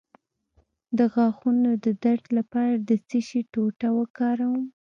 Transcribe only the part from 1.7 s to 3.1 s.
د درد لپاره د